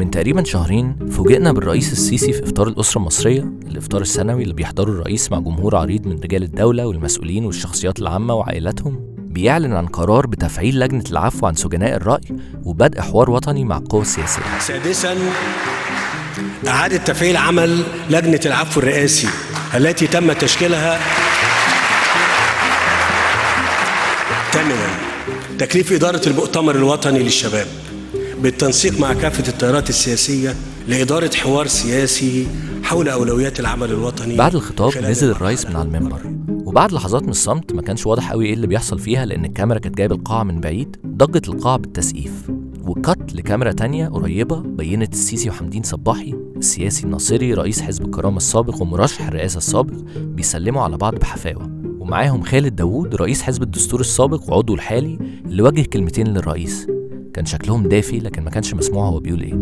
[0.00, 5.32] من تقريبا شهرين فوجئنا بالرئيس السيسي في إفطار الأسرة المصرية الإفطار السنوي اللي بيحضره الرئيس
[5.32, 11.04] مع جمهور عريض من رجال الدولة والمسؤولين والشخصيات العامة وعائلاتهم بيعلن عن قرار بتفعيل لجنة
[11.10, 15.16] العفو عن سجناء الرأي وبدء حوار وطني مع القوى السياسية سادسا
[16.66, 19.28] إعادة تفعيل عمل لجنة العفو الرئاسي
[19.74, 21.00] التي تم تشكيلها
[24.52, 24.88] ثامنا
[25.58, 27.66] تكليف إدارة المؤتمر الوطني للشباب.
[28.42, 30.54] بالتنسيق مع كافة التيارات السياسية
[30.88, 32.46] لإدارة حوار سياسي
[32.82, 37.72] حول أولويات العمل الوطني بعد الخطاب نزل الرئيس من على المنبر وبعد لحظات من الصمت
[37.72, 40.96] ما كانش واضح قوي إيه اللي بيحصل فيها لأن الكاميرا كانت جايبة القاعة من بعيد
[41.06, 42.32] ضجت القاعة بالتسقيف
[42.84, 49.26] وكت لكاميرا تانية قريبة بينت السيسي وحمدين صباحي السياسي الناصري رئيس حزب الكرامة السابق ومرشح
[49.26, 51.70] الرئاسة السابق بيسلموا على بعض بحفاوة.
[52.00, 56.86] ومعاهم خالد داوود رئيس حزب الدستور السابق وعضو الحالي اللي وجه كلمتين للرئيس
[57.40, 59.54] كان شكلهم دافي لكن ما كانش مسموع هو بيقول إيه.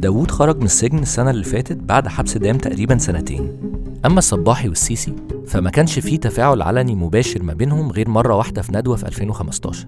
[0.00, 3.60] داوود خرج من السجن السنة اللي فاتت بعد حبس دام تقريبا سنتين.
[4.06, 5.12] أما الصباحي والسيسي
[5.46, 9.86] فما كانش فيه تفاعل علني مباشر ما بينهم غير مرة واحدة في ندوة في 2015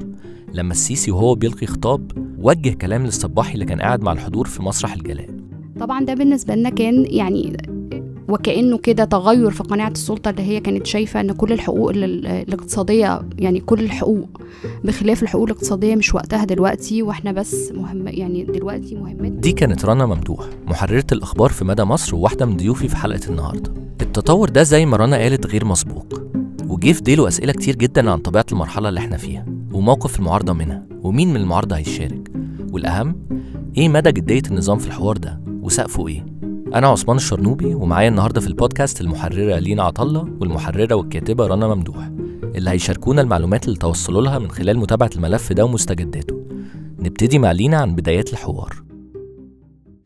[0.54, 4.92] لما السيسي وهو بيلقي خطاب وجه كلام للصباحي اللي كان قاعد مع الحضور في مسرح
[4.92, 5.28] الجلاء.
[5.80, 7.56] طبعا ده بالنسبة لنا كان يعني
[8.30, 13.22] وكأنه كده تغير في قناعة السلطة اللي هي كانت شايفة إن كل الحقوق ال- الاقتصادية
[13.38, 14.40] يعني كل الحقوق
[14.84, 19.28] بخلاف الحقوق الاقتصادية مش وقتها دلوقتي وإحنا بس مهم يعني دلوقتي مهمتنا.
[19.40, 23.72] دي كانت رنا ممدوح محررة الأخبار في مدى مصر وواحدة من ضيوفي في حلقة النهاردة.
[24.02, 26.20] التطور ده زي ما رنا قالت غير مسبوق
[26.68, 30.82] وجه في ديله أسئلة كتير جدا عن طبيعة المرحلة اللي إحنا فيها وموقف المعارضة منها
[31.02, 32.32] ومين من المعارضة هيشارك
[32.72, 33.16] والأهم
[33.76, 36.26] إيه مدى جدية النظام في الحوار ده وسقفه إيه؟
[36.74, 42.10] أنا عثمان الشرنوبي ومعايا النهاردة في البودكاست المحررة لينا عطلة والمحررة والكاتبة رنا ممدوح
[42.56, 46.46] اللي هيشاركونا المعلومات اللي توصلوا لها من خلال متابعة الملف ده ومستجداته.
[46.98, 48.82] نبتدي مع لينا عن بدايات الحوار.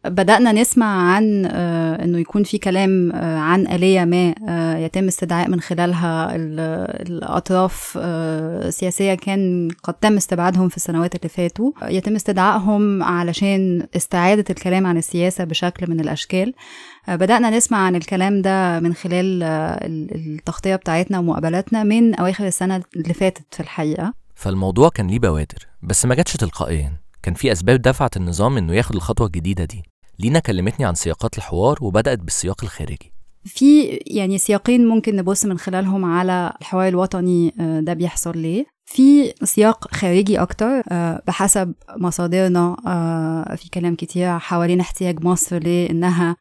[0.05, 5.49] بدأنا نسمع عن آه، إنه يكون في كلام آه، عن آلية ما آه، يتم استدعاء
[5.51, 6.61] من خلالها ال-
[7.11, 11.73] الأطراف آه، السياسية كان قد تم استبعادهم في السنوات اللي فاتوا.
[11.83, 16.55] آه، يتم استدعائهم علشان استعادة الكلام عن السياسة بشكل من الأشكال.
[17.09, 22.47] آه، بدأنا نسمع عن الكلام ده من خلال آه، ال- التغطية بتاعتنا ومقابلاتنا من أواخر
[22.47, 24.15] السنة اللي فاتت في الحقيقة.
[24.35, 26.93] فالموضوع كان ليه بوادر بس ما جاتش تلقائيا.
[27.23, 29.83] كان في أسباب دفعت النظام إنه ياخد الخطوة الجديدة دي.
[30.19, 33.13] لينا كلمتني عن سياقات الحوار وبدأت بالسياق الخارجي.
[33.45, 39.33] في يعني سياقين ممكن نبص من خلالهم على الحوار الوطني آه، ده بيحصل ليه؟ في
[39.43, 46.37] سياق خارجي أكتر آه، بحسب مصادرنا آه، في كلام كتير حوالين احتياج مصر لأنها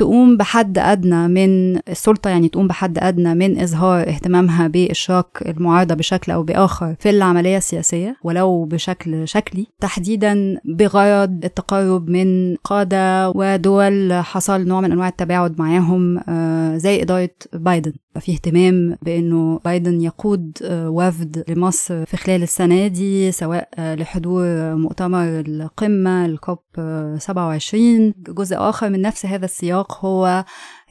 [0.00, 6.32] تقوم بحد أدنى من السلطة يعني تقوم بحد أدنى من إظهار اهتمامها بإشراك المعارضة بشكل
[6.32, 14.66] أو بآخر في العملية السياسية ولو بشكل شكلي تحديدا بغرض التقرب من قادة ودول حصل
[14.66, 17.92] نوع من أنواع التباعد معاهم آه، زي إدارة بايدن.
[18.18, 24.44] في اهتمام بأنه بايدن يقود آه، وفد لمصر في خلال السنة دي سواء آه، لحضور
[24.74, 30.44] مؤتمر القمة الكوب آه، 27 جزء آخر من نفس هذا السياق هو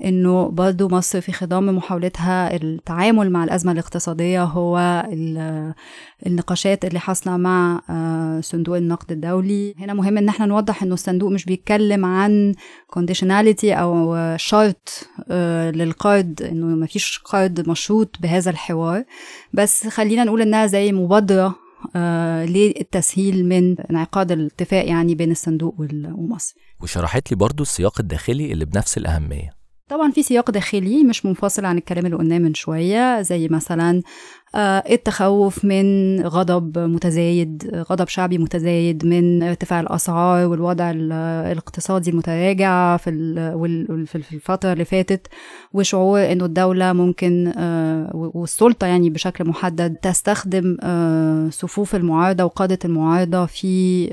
[0.05, 5.73] إنه برضو مصر في خضم محاولتها التعامل مع الأزمة الاقتصادية هو ال-
[6.27, 9.75] النقاشات اللي حاصلة مع آه، صندوق النقد الدولي.
[9.79, 12.53] هنا مهم إن إحنا نوضح إنه الصندوق مش بيتكلم عن
[12.99, 19.03] conditionality أو آه، شرط آه، للقرض إنه مفيش قرض مشروط بهذا الحوار.
[19.53, 21.55] بس خلينا نقول إنها زي مبادرة
[21.95, 26.55] آه، للتسهيل من انعقاد الاتفاق يعني بين الصندوق ومصر.
[26.81, 29.58] وشرحت لي برضو السياق الداخلي اللي بنفس الأهمية.
[29.89, 34.01] طبعا في سياق داخلي مش منفصل عن الكلام اللي قلناه من شوية زي مثلا
[34.55, 41.11] آه، التخوف من غضب متزايد غضب شعبي متزايد من ارتفاع الأسعار والوضع ال-
[41.51, 43.11] الاقتصادي المتراجع في
[44.07, 45.27] في الفترة اللي فاتت
[45.73, 53.45] وشعور إنه الدولة ممكن آه، والسلطة يعني بشكل محدد تستخدم آه، صفوف المعارضة وقادة المعارضة
[53.45, 54.05] في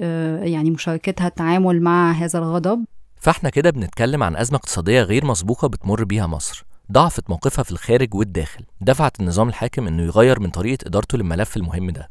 [0.42, 2.84] يعني مشاركتها التعامل مع هذا الغضب.
[3.16, 6.64] فاحنا كده بنتكلم عن أزمة اقتصادية غير مسبوقة بتمر بيها مصر.
[6.92, 8.64] ضعفت موقفها في الخارج والداخل.
[8.80, 12.08] دفعت النظام الحاكم إنه يغير من طريقة إدارته للملف المهم ده.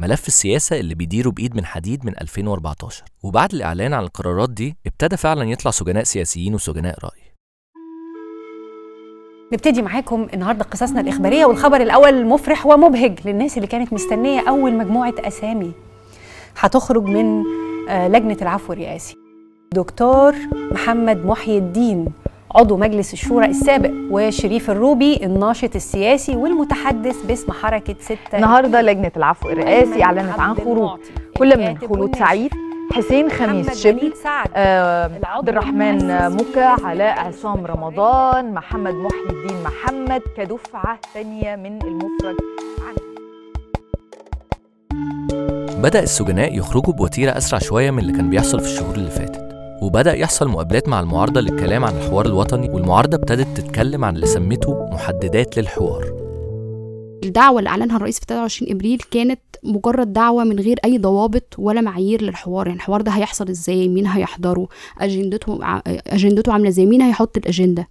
[0.00, 5.16] ملف السياسة اللي بيديره بإيد من حديد من 2014 وبعد الإعلان عن القرارات دي ابتدى
[5.16, 7.20] فعلا يطلع سجناء سياسيين وسجناء رأي.
[9.52, 15.14] نبتدي معاكم النهارده قصصنا الإخبارية والخبر الأول مفرح ومبهج للناس اللي كانت مستنية أول مجموعة
[15.18, 15.72] أسامي.
[16.58, 17.42] هتخرج من
[17.88, 19.16] آه، لجنة العفو الرئاسي.
[19.72, 20.34] دكتور
[20.72, 22.06] محمد محي الدين
[22.54, 29.48] عضو مجلس الشورى السابق وشريف الروبي الناشط السياسي والمتحدث باسم حركة ستة النهارده لجنة العفو
[29.48, 30.98] الرئاسي أعلنت عن خروج
[31.36, 32.50] كل من خلود سعيد
[32.92, 34.12] حسين خميس شبل
[34.56, 42.36] آه، عبد الرحمن مكا علاء عصام رمضان محمد محي الدين محمد كدفعة ثانية من المفرج
[42.88, 42.94] عن
[45.82, 49.47] بدأ السجناء يخرجوا بوتيرة أسرع شوية من اللي كان بيحصل في الشهور اللي فاتت.
[49.82, 54.88] وبدأ يحصل مقابلات مع المعارضة للكلام عن الحوار الوطني والمعارضة ابتدت تتكلم عن اللي سمته
[54.92, 56.04] محددات للحوار.
[57.24, 61.80] الدعوة اللي أعلنها الرئيس في 23 إبريل كانت مجرد دعوة من غير أي ضوابط ولا
[61.80, 64.68] معايير للحوار يعني الحوار ده هيحصل إزاي؟ مين هيحضره؟
[65.00, 65.58] أجندته
[66.06, 67.88] أجندته عاملة إزاي؟ مين هيحط الأجندة؟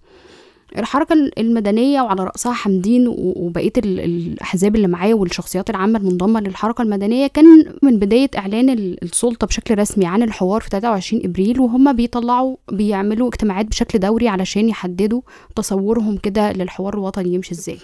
[0.78, 7.28] الحركة المدنية وعلى رأسها حمدين وبقية ال- الأحزاب اللي معاه والشخصيات العامة المنضمة للحركة المدنية
[7.28, 7.46] كان
[7.82, 13.28] من بداية إعلان ال- السلطة بشكل رسمي عن الحوار في 23 إبريل وهم بيطلعوا بيعملوا
[13.28, 15.22] اجتماعات بشكل دوري علشان يحددوا
[15.56, 17.78] تصورهم كده للحوار الوطني يمشي إزاي.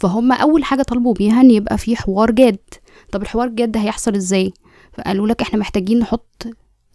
[0.00, 2.58] فهم أول حاجة طلبوا بيها إن يبقى في حوار جاد.
[3.12, 4.52] طب الحوار الجاد ده هيحصل إزاي؟
[4.92, 6.46] فقالوا لك إحنا محتاجين نحط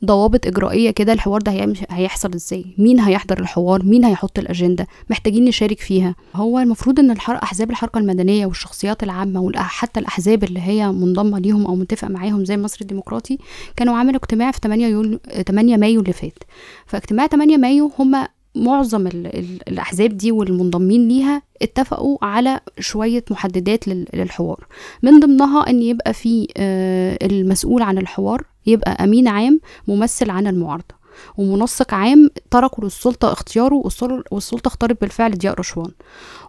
[0.06, 5.80] ضوابط إجرائية كده الحوار ده هيحصل إزاي؟ مين هيحضر الحوار؟ مين هيحط الأجندة؟ محتاجين نشارك
[5.80, 6.16] فيها.
[6.36, 7.36] هو المفروض إن الحر...
[7.44, 12.58] أحزاب الحركة المدنية والشخصيات العامة وحتى الأحزاب اللي هي منضمة ليهم أو متفق معاهم زي
[12.58, 13.38] مصر الديمقراطي
[13.76, 16.38] كانوا عملوا اجتماع في 8 يوليو 8 مايو اللي فات.
[16.86, 23.88] فاجتماع 8 مايو هم معظم ال ال الأحزاب دي والمنضمين ليها اتفقوا على شوية محددات
[23.88, 24.66] لل- للحوار.
[25.04, 31.04] من ضمنها أن يبقى في آه، المسؤول عن الحوار يبقى أمين عام ممثل عن المعارضة
[31.38, 35.92] ومنسق عام تركوا للسلطة اختياره والسل- والسلطة اختارت بالفعل ضياء رشوان.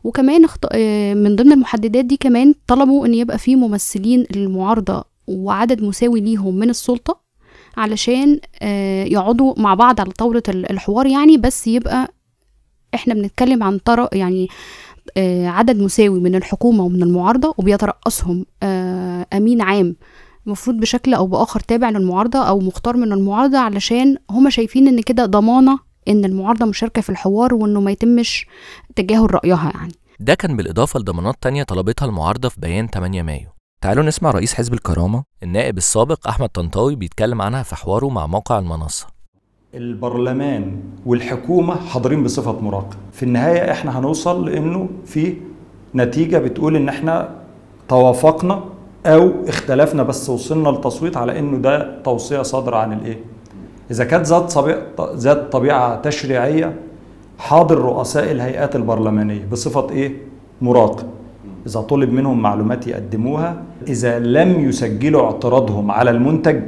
[0.04, 0.64] وكمان اخت...
[0.72, 6.54] آه، من ضمن المحددات دي كمان طلبوا أن يبقى في ممثلين للمعارضة وعدد مساوي ليهم
[6.54, 7.20] من السلطة
[7.76, 12.08] علشان آه، يقعدوا مع بعض على طاولة ال- الحوار يعني بس يبقى
[12.94, 14.48] إحنا بنتكلم عن طرق يعني
[15.16, 18.46] آه، عدد مساوي من الحكومة ومن المعارضة وبيترأسهم
[19.32, 19.96] أمين عام
[20.46, 25.26] المفروض بشكل أو بآخر تابع للمعارضة أو مختار من المعارضة علشان هما شايفين إن كده
[25.26, 28.46] ضمانة إن المعارضة مشاركة في الحوار وإنه ما يتمش
[28.96, 29.92] تجاهل رأيها يعني.
[30.20, 33.46] ده كان بالإضافة لضمانات تانية طلبتها المعارضة في بيان 8 مايو.
[33.80, 38.58] تعالوا نسمع رئيس حزب الكرامة النائب السابق أحمد طنطاوي بيتكلم عنها في حواره مع موقع
[38.58, 39.06] المنصة.
[39.74, 45.36] البرلمان والحكومة حاضرين بصفة مراقب في النهاية إحنا هنوصل لإنه في
[45.94, 47.34] نتيجة بتقول إن إحنا
[47.88, 48.64] توافقنا
[49.06, 53.18] أو اختلفنا بس وصلنا لتصويت على إنه ده توصية صادرة عن الإيه؟
[53.90, 54.54] إذا كانت ذات
[55.16, 56.74] ذات طبيعة تشريعية
[57.38, 60.12] حاضر رؤساء الهيئات البرلمانية بصفة إيه؟
[60.62, 61.06] مراقب.
[61.66, 63.56] إذا طلب منهم معلومات يقدموها.
[63.88, 66.62] إذا لم يسجلوا اعتراضهم على المنتج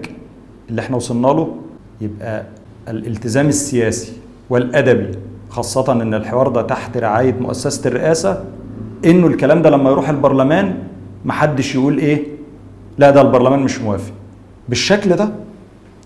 [0.70, 1.54] اللي إحنا وصلنا له
[2.00, 2.44] يبقى
[2.88, 4.12] الالتزام السياسي
[4.50, 5.18] والأدبي
[5.50, 8.44] خاصة إن الحوار ده تحت رعاية مؤسسة الرئاسة
[9.04, 10.78] إنه الكلام ده لما يروح البرلمان
[11.26, 12.24] محدش يقول إيه؟
[12.98, 14.12] لا ده البرلمان مش موافق.
[14.68, 15.28] بالشكل ده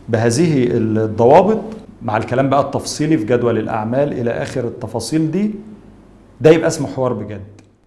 [0.08, 1.61] بهذه الضوابط
[2.02, 5.50] مع الكلام بقى التفصيلي في جدول الأعمال إلى آخر التفاصيل دي
[6.40, 7.44] ده يبقى اسمه حوار بجد.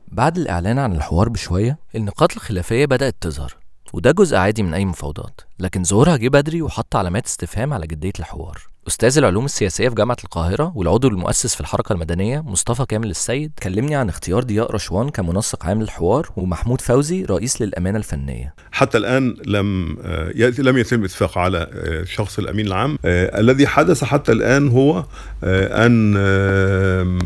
[0.07, 3.55] بعد الإعلان عن الحوار بشوية النقاط الخلافية بدأت تظهر
[3.93, 8.11] وده جزء عادي من أي مفاوضات لكن ظهورها جه بدري وحط علامات استفهام على جدية
[8.19, 8.57] الحوار.
[8.87, 13.95] أستاذ العلوم السياسية في جامعة القاهرة والعضو المؤسس في الحركة المدنية مصطفى كامل السيد كلمني
[13.95, 18.55] عن اختيار ضياء رشوان كمنسق عام للحوار ومحمود فوزي رئيس للأمانة الفنية.
[18.83, 22.97] حتى الآن لم آه، لم يتم الاتفاق على آه، شخص الأمين العام.
[23.05, 25.05] آه، الذي حدث حتى الآن هو
[25.43, 27.17] أن آه،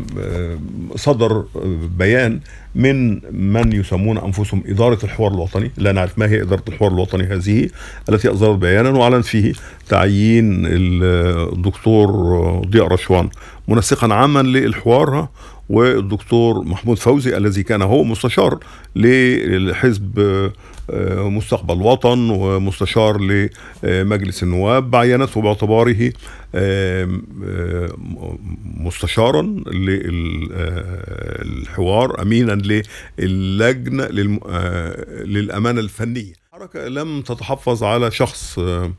[0.96, 1.44] صدر
[1.98, 2.40] بيان
[2.74, 3.20] من
[3.52, 5.70] من يسمون أنفسهم إدارة الحوار الوطني.
[5.76, 7.68] لا نعرف ما هي إدارة الحوار الوطني هذه
[8.08, 9.52] التي أصدرت بيانا واعلن فيه
[9.88, 12.10] تعيين الدكتور
[12.66, 13.28] ضياء رشوان.
[13.68, 15.28] منسقا عاما للحوار
[15.68, 18.58] والدكتور محمود فوزي الذي كان هو مستشار
[18.96, 20.18] للحزب
[20.90, 23.20] آه، مستقبل وطن ومستشار
[23.82, 26.12] لمجلس النواب بعينته باعتباره
[26.54, 28.38] آم، آم،
[28.86, 29.42] مستشارا
[31.44, 32.52] للحوار أمينا
[33.18, 34.04] للجنة
[34.48, 36.32] آه، للأمانة الفنية.
[36.58, 38.92] الحركه لم تتحفظ على شخص آه،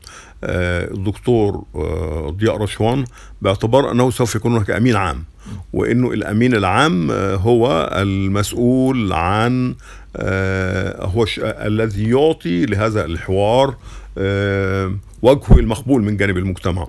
[0.44, 3.04] آه، الدكتور آه، ضياء رشوان
[3.42, 5.24] باعتبار أنه سوف يكون هناك أمين عام
[5.72, 9.74] وإنه الأمين العام هو المسؤول عن
[11.00, 13.76] هو الذي يعطي لهذا الحوار
[15.22, 16.88] وجهه المقبول من جانب المجتمع.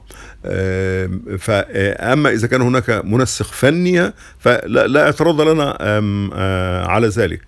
[1.38, 7.42] فأما إذا كان هناك منسق فني فلا لا اعتراض لنا آه، على ذلك.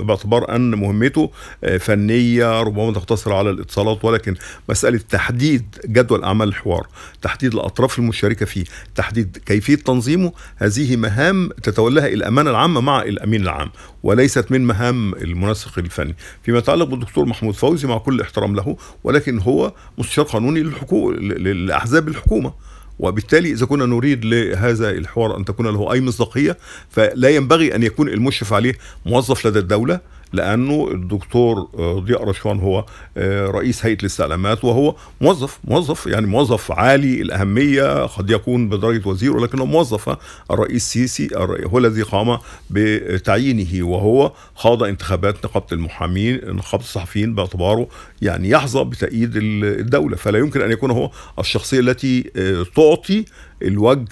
[0.00, 1.30] باعتبار أن مهمته
[1.64, 4.34] آه، فنية ربما تقتصر على الاتصالات ولكن
[4.68, 6.86] مسألة تحديد جدول أعمال الحوار
[7.22, 8.64] تحديد الأطراف المشاركة فيه
[8.94, 13.70] تحديد كيفية تنظيمه هذه مهام تتولاها الأمانة العامة مع الأمين العام
[14.02, 16.16] وليست من مهام المنسق الفني.
[16.42, 21.16] فيما يتعلق بالدكتور محمود فوزي مع كل احترام له ولكن هو مستشار غير قانوني للحكومه
[21.16, 22.52] لأحزاب الحكومة.
[22.98, 26.56] وبالتالي إذا كنا نريد لهذا الحوار أن تكون له أي مصداقية
[26.90, 28.74] فلا ينبغي أن يكون المشرف عليه
[29.06, 30.00] موظف لدى الدولة.
[30.34, 32.84] لأنه الدكتور آه، ضياء رشوان هو
[33.16, 39.36] آه، رئيس هيئة الاستعلامات وهو موظف موظف يعني موظف عالي الأهمية قد يكون بدرجة وزير
[39.36, 40.16] ولكنه موظف
[40.50, 41.28] الرئيس السيسي
[41.66, 42.38] هو الذي قام
[42.70, 47.88] بتعيينه وهو خاض انتخابات نقابة المحامين نقابة الصحفيين باعتباره
[48.22, 50.16] يعني يحظى بتأييد الدولة.
[50.16, 53.24] فلا يمكن أن يكون هو الشخصية التي آه، تعطي
[53.62, 54.08] الوجه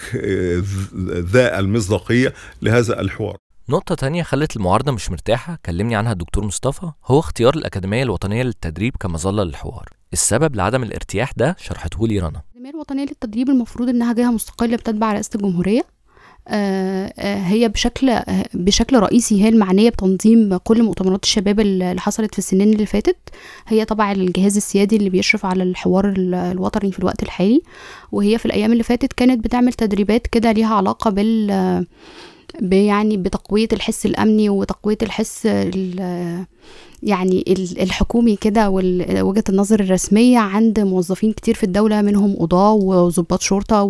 [1.33, 3.42] ذا المصداقية لهذا الحوار.
[3.69, 8.95] نقطة تانية خلت المعارضة مش مرتاحة كلمني عنها الدكتور مصطفى هو اختيار الأكاديمية الوطنية للتدريب
[8.99, 9.89] كمظلة للحوار.
[10.13, 12.29] السبب لعدم الارتياح ده شرحته لي رنا.
[12.29, 15.81] الأكاديمية الوطنية للتدريب المفروض إنها جهة مستقلة بتتبع رئاسة الجمهورية.
[16.47, 18.19] آه، آه، هي بشكل
[18.53, 23.17] بشكل رئيسي هي المعنية بتنظيم كل مؤتمرات الشباب اللي حصلت في السنين اللي فاتت.
[23.67, 27.61] هي طبعا الجهاز السيادي اللي بيشرف على الحوار الوطني في الوقت الحالي.
[28.11, 31.85] وهي في الأيام اللي فاتت كانت بتعمل تدريبات كده ليها علاقة بال
[32.61, 35.45] يعني بتقوية الحس الأمني وتقوية الحس
[37.03, 37.43] يعني
[37.79, 43.83] الحكومي كده ووجهة النظر الرسمية عند موظفين كتير في الدولة منهم قضاة وضباط شرطة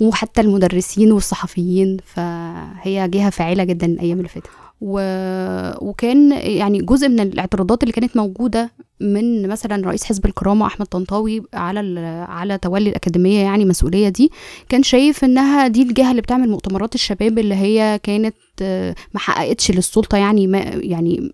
[0.00, 1.96] وحتى المدرسين والصحفيين.
[2.04, 4.50] فهي جهة فاعلة جدا الأيام اللي فاتت.
[4.80, 5.00] و...
[5.80, 8.70] وكان يعني جزء من الاعتراضات اللي كانت موجودة
[9.00, 11.98] من مثلا رئيس حزب الكرامة أحمد طنطاوي على ال...
[12.28, 14.30] على تولي الأكاديمية يعني المسؤولية دي
[14.68, 18.34] كان شايف إنها دي الجهة اللي بتعمل مؤتمرات الشباب اللي هي كانت
[19.14, 21.32] ما حققتش للسلطة يعني ما يعني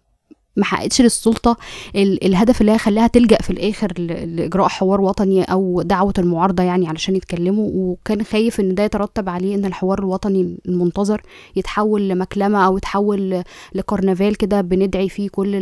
[0.56, 1.56] ما حققتش للسلطة
[1.96, 7.16] الهدف اللي هي خلاها تلجأ في الآخر لإجراء حوار وطني أو دعوة المعارضة يعني علشان
[7.16, 7.70] يتكلموا.
[7.74, 11.22] وكان خايف إن ده يترتب عليه إن الحوار الوطني المنتظر
[11.56, 13.42] يتحول لمكلمة أو يتحول
[13.74, 15.54] لكرنفال كده بندعي فيه كل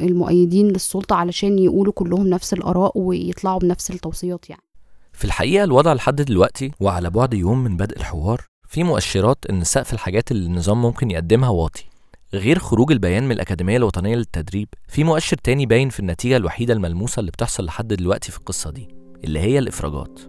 [0.00, 4.62] المؤيدين للسلطة علشان يقولوا كلهم نفس الآراء ويطلعوا بنفس التوصيات يعني.
[5.12, 9.92] في الحقيقة الوضع لحد دلوقتي وعلى بعد يوم من بدء الحوار في مؤشرات إن سقف
[9.92, 11.84] الحاجات اللي النظام ممكن يقدمها واطي.
[12.38, 17.20] غير خروج البيان من الأكاديمية الوطنية للتدريب في مؤشر تاني باين في النتيجة الوحيدة الملموسة
[17.20, 18.88] اللي بتحصل لحد دلوقتي في القصة دي
[19.24, 20.20] اللي هي الإفراجات.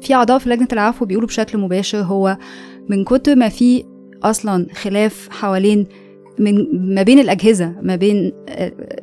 [0.00, 2.38] في أعضاء في لجنة العفو بيقولوا بشكل مباشر هو
[2.88, 3.84] من كتر ما في
[4.22, 5.86] أصلا خلاف حوالين
[6.38, 6.54] من
[6.94, 8.32] ما بين الأجهزة ما بين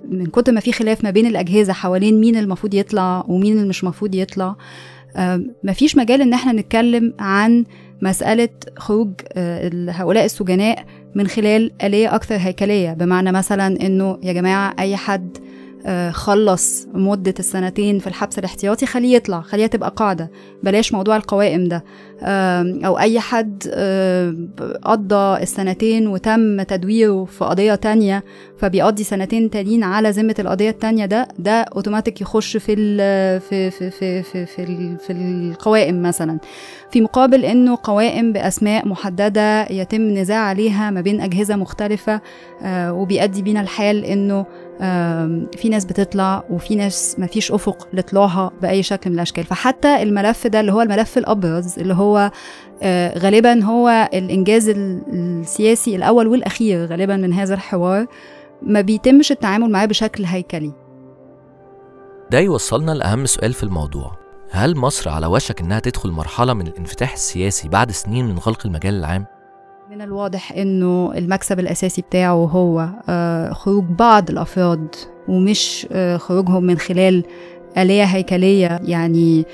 [0.09, 3.83] من كتر ما في خلاف ما بين الأجهزة حوالين مين المفروض يطلع ومين اللي مش
[3.83, 4.55] المفروض يطلع
[5.63, 7.65] مفيش مجال إن إحنا نتكلم عن
[8.01, 9.09] مسألة خروج
[9.89, 10.85] هؤلاء السجناء
[11.15, 12.93] من خلال آلية أكثر هيكلية.
[12.93, 15.54] بمعنى مثلا إنه يا جماعة أي حد آه،
[16.11, 20.31] خلص مدة السنتين في الحبس الاحتياطي خليه يطلع خليها تبقى قاعدة.
[20.63, 21.83] بلاش موضوع القوائم ده.
[22.85, 23.63] أو أي حد
[24.83, 28.23] قضى السنتين وتم تدويره في قضية تانية
[28.57, 32.97] فبيقضي سنتين تانيين على ذمة القضية التانية ده ده أوتوماتيك يخش في ال
[33.41, 36.39] في في في في في, في القوائم مثلا.
[36.91, 42.21] في مقابل إنه قوائم بأسماء محددة يتم نزاع عليها ما بين أجهزة مختلفة
[42.63, 44.45] آه، وبيؤدي بينا الحال إنه
[45.58, 49.44] في ناس بتطلع وفي ناس ما فيش أفق لطلوعها بأي شكل من الأشكال.
[49.44, 52.32] فحتى الملف ده اللي هو الملف الابرز اللي هو
[52.84, 58.05] آه، غالبا هو الإنجاز السياسي الأول والأخير غالبا من هذا الحوار
[58.62, 60.74] ما بيتمش التعامل معاه بشكل هيكلي.
[62.32, 64.17] ده يوصلنا لأهم سؤال في الموضوع.
[64.51, 68.94] هل مصر على وشك إنها تدخل مرحلة من الانفتاح السياسي بعد سنين من غلق المجال
[68.94, 69.25] العام؟
[69.95, 74.95] من الواضح إنه المكسب الأساسي بتاعه هو آه، خروج بعض الأفراد
[75.27, 77.23] ومش آه، خروجهم من خلال
[77.77, 79.45] آلية هيكلية يعني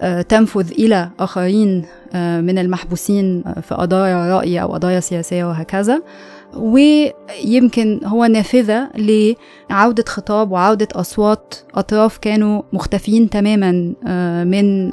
[0.00, 1.84] آه، تنفذ إلى آخرين
[2.14, 6.02] من المحبوسين في قضايا رأي أو قضايا سياسية وهكذا.
[6.56, 13.72] ويمكن هو نافذة لعودة خطاب وعودة أصوات أطراف كانوا مختفين تماما
[14.44, 14.90] من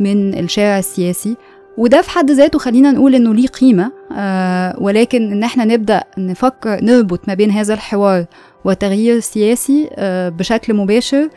[0.00, 1.36] من الشارع السياسي.
[1.78, 6.84] وده في حد ذاته خلينا نقول إنه ليه قيمة آه ولكن إن إحنا نبدأ نفكر
[6.84, 8.24] نربط ما بين هذا الحوار
[8.64, 11.28] وتغيير سياسي آه بشكل مباشر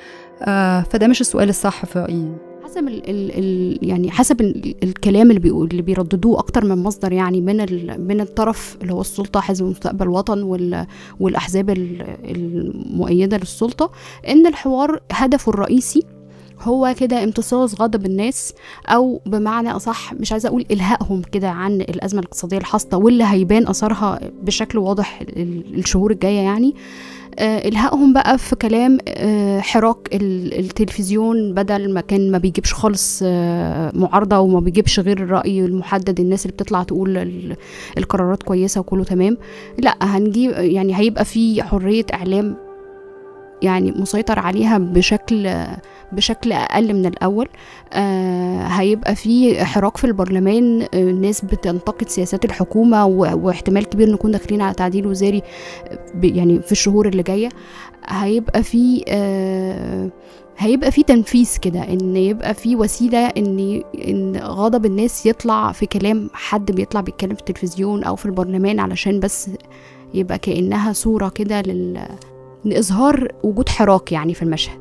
[0.43, 2.31] آه فده مش السؤال الصح في رأيي.
[2.63, 7.41] حسب ال ال يعني حسب ال الكلام اللي بيقول اللي بيرددوه أكتر من مصدر يعني
[7.41, 7.55] من
[8.07, 10.43] من الطرف اللي هو السلطة حزب مستقبل وطن
[11.19, 13.91] والأحزاب المؤيدة للسلطة
[14.27, 16.03] إن الحوار هدفه الرئيسي
[16.61, 18.53] هو كده امتصاص غضب الناس
[18.87, 24.19] أو بمعنى أصح مش عايزة أقول الهائهم كده عن الأزمة الاقتصادية الحاصلة واللي هيبان أثرها
[24.43, 26.75] بشكل واضح الشهور الجاية يعني.
[27.39, 33.91] آه الهائهم بقى في كلام آه حراك التلفزيون بدل ما كان ما بيجيبش خالص آه
[33.95, 37.17] معارضة وما بيجيبش غير الرأي المحدد الناس اللي بتطلع تقول
[37.97, 39.37] القرارات كويسة وكله تمام.
[39.77, 42.55] لأ هنجيب يعني هيبقى في حرية إعلام
[43.61, 45.53] يعني مسيطر عليها بشكل
[46.11, 47.47] بشكل أقل من الأول.
[47.93, 54.61] آه هيبقى في حراك في البرلمان آه ناس بتنتقد سياسات الحكومة واحتمال كبير نكون داخلين
[54.61, 55.41] على تعديل وزاري
[56.15, 57.49] ب- يعني في الشهور اللي جاية.
[58.07, 60.09] هيبقى في آه
[60.57, 66.29] هيبقى في تنفيذ كده إن يبقى في وسيلة إن إن غضب الناس يطلع في كلام
[66.33, 69.49] حد بيطلع بيتكلم في التلفزيون أو في البرلمان علشان بس
[70.13, 71.99] يبقى كأنها صورة كده لل
[72.65, 74.79] لإظهار وجود حراك يعني في المشهد.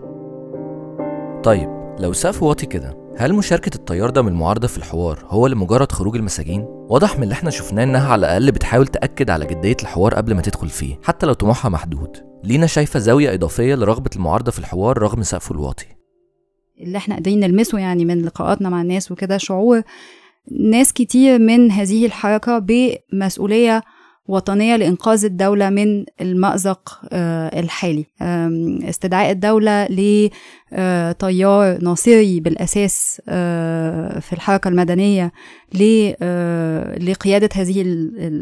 [1.44, 5.92] طيب لو سقف واطي كده هل مشاركة التيار ده من المعارضة في الحوار هو لمجرد
[5.92, 10.14] خروج المساجين؟ واضح من اللي إحنا شفناه إنها على الأقل بتحاول تأكد على جدية الحوار
[10.14, 12.16] قبل ما تدخل فيه حتى لو طموحها محدود.
[12.44, 15.86] لينا شايفة زاوية إضافية لرغبة المعارضة في الحوار رغم سقفه الواطي.
[16.80, 19.82] اللي إحنا قادرين نلمسه يعني من لقاءاتنا مع الناس وكده شعور
[20.70, 22.58] ناس كتير من هذه الحركة
[23.12, 23.82] بمسؤولية
[24.28, 28.06] وطنية لإنقاذ الدولة من المأزق آه، الحالي.
[28.88, 35.32] استدعاء الدولة لتيار ناصري بالأساس آه، في الحركة المدنية
[36.22, 37.82] آه، لقيادة هذه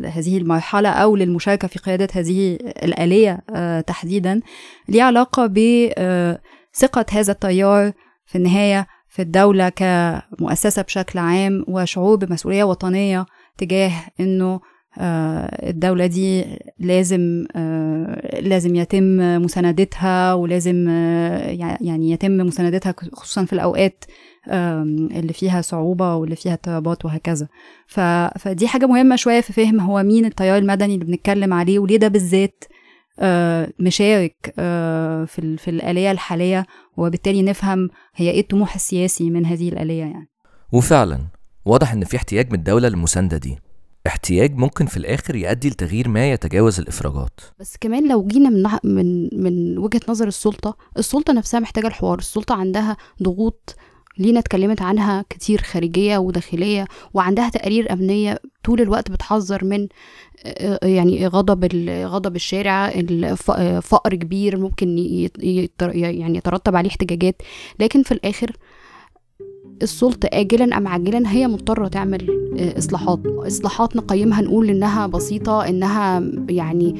[0.04, 4.40] هذه المرحلة أو للمشاركة في قيادة هذه الآلية آه، تحديدا
[4.88, 7.92] ليه علاقة بثقة هذا التيار
[8.26, 13.26] في النهاية في الدولة كمؤسسة بشكل عام وشعور بمسؤولية وطنية
[13.58, 16.44] تجاه إنه آه، الدولة دي
[16.78, 24.04] لازم آه، لازم يتم مساندتها ولازم آه، يع- يعني يتم مساندتها خصوصا في الأوقات
[24.48, 27.48] اللي فيها صعوبة واللي فيها اضطرابات وهكذا.
[28.38, 32.08] فدي حاجة مهمة شوية في فهم هو مين التيار المدني اللي بنتكلم عليه وليه ده
[32.08, 32.64] بالذات
[33.20, 39.68] آه، مشارك آه، في في الآلية الحالية وبالتالي نفهم هي إيه الطموح السياسي من هذه
[39.68, 40.28] الآلية يعني
[40.72, 41.18] وفعلا
[41.64, 43.56] واضح إن في احتياج من الدولة للمساندة دي
[44.06, 47.40] احتياج ممكن في الآخر يؤدي لتغيير ما يتجاوز الإفراجات.
[47.60, 52.18] بس كمان لو جينا من من من وجهة نظر السلطة السلطة نفسها محتاجة الحوار.
[52.18, 53.76] السلطة عندها ضغوط
[54.18, 56.84] لينا اتكلمت عنها كتير خارجية وداخلية
[57.14, 59.88] وعندها تقارير أمنية طول الوقت بتحذر من
[60.44, 62.92] آه، يعني غضب غضب الشارع
[63.48, 64.98] آه، فقر كبير ممكن
[65.78, 67.42] يعني يترتب عليه احتجاجات.
[67.80, 68.52] لكن في الآخر
[69.82, 73.20] السلطة آجلا أم عاجلا هي مضطرة تعمل آه، إصلاحات.
[73.26, 76.94] إصلاحات نقيمها نقول إنها بسيطة إنها يعني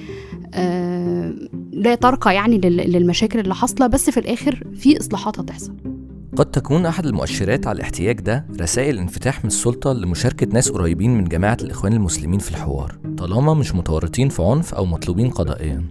[0.55, 1.35] آه،
[1.73, 5.73] لا ترقى يعني لل- للمشاكل اللي حاصلة بس في الآخر في إصلاحات هتحصل.
[6.37, 11.25] قد تكون أحد المؤشرات على الاحتياج ده رسائل انفتاح من السلطة لمشاركة ناس قريبين من
[11.25, 12.99] جماعة الإخوان المسلمين في الحوار.
[13.19, 15.85] طالما مش متورطين في عنف أو مطلوبين قضائيا.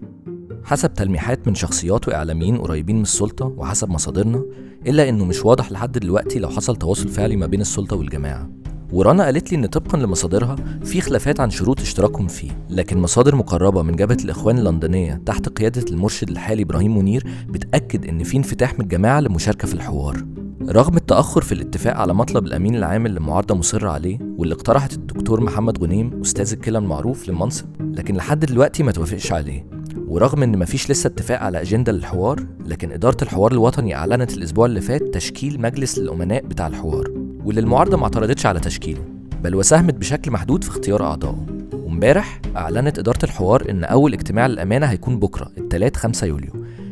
[0.66, 4.46] حسب تلميحات من شخصيات وإعلاميين قريبين من السلطة وحسب مصادرنا
[4.88, 8.50] إلا إنه مش واضح لحد دلوقتي لو حصل تواصل فعلي ما بين السلطة والجماعة.
[8.92, 13.82] ورنا قالت لي إن طبقا لمصادرها في خلافات عن شروط اشتراكهم فيه لكن مصادر مقربة
[13.82, 18.82] من جبهة الإخوان اللندنية تحت قيادة المرشد الحالي إبراهيم منير بتأكد إن في انفتاح من
[18.82, 20.26] الجماعة للمشاركة في الحوار.
[20.70, 25.42] رغم التأخر في الاتفاق على مطلب الأمين العام اللي المعارضة مصرة عليه واللي اقترحت الدكتور
[25.42, 29.75] محمد غنيم أستاذ الكلى المعروف للمنصب لكن لحد دلوقتي ما توافقش عليه.
[30.08, 34.82] ورغم إن مفيش لسه اتفاق على أجندة للحوار لكن إدارة الحوار الوطني أعلنت الأسبوع اللي
[34.82, 37.12] فات تشكيل مجلس للامناء بتاع الحوار
[37.46, 39.02] واللي المعارضة ما اعترضتش على تشكيله
[39.44, 41.46] بل وساهمت بشكل محدود في اختيار أعضائه.
[41.74, 46.52] وامبارح أعلنت إدارة الحوار إن أول اجتماع للأمانة هيكون بكرة الثلاث 5 يوليو.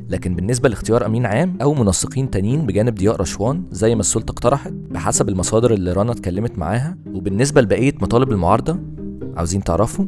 [0.10, 4.72] لكن بالنسبة لاختيار أمين عام أو منسقين تانيين بجانب ضياء رشوان زي ما السلطة اقترحت
[4.72, 8.80] بحسب المصادر اللي رنا اتكلمت معاها وبالنسبة لبقية مطالب المعارضة
[9.38, 10.06] عاوزين تعرفوا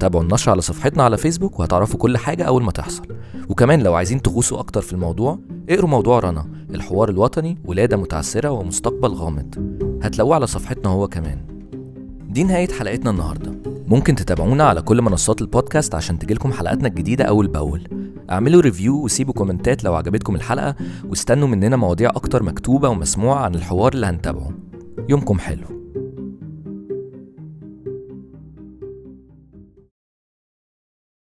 [0.00, 3.02] تابعوا النشر على صفحتنا على فيسبوك وهتعرفوا كل حاجة أول ما تحصل.
[3.48, 9.08] وكمان لو عايزين تغوصوا أكتر في الموضوع اقروا موضوع رنا الحوار الوطني ولادة متعثرة ومستقبل
[9.08, 9.54] غامض.
[10.02, 11.38] هتلاقوه على صفحتنا هو كمان.
[12.28, 13.52] دي نهاية حلقتنا النهاردة.
[13.86, 17.88] ممكن تتابعونا على كل منصات البودكاست عشان تجيلكم حلقاتنا الجديدة أول بأول.
[18.30, 20.74] اعملوا review وسيبوا كومنتات لو عجبتكم الحلقة
[21.08, 24.50] واستنوا مننا مواضيع أكتر مكتوبة ومسموعة عن الحوار اللي هنتابعه.
[25.08, 25.79] يومكم حلو.